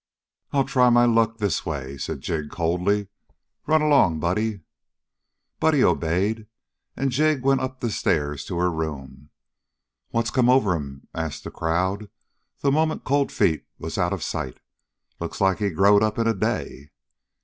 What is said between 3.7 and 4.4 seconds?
along,